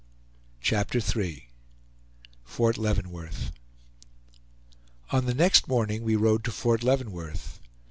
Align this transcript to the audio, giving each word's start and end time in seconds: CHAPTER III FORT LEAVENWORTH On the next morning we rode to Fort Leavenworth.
CHAPTER 0.61 0.97
III 0.97 1.47
FORT 2.43 2.79
LEAVENWORTH 2.79 3.51
On 5.11 5.25
the 5.27 5.35
next 5.35 5.67
morning 5.67 6.01
we 6.01 6.15
rode 6.15 6.43
to 6.45 6.51
Fort 6.51 6.81
Leavenworth. 6.81 7.59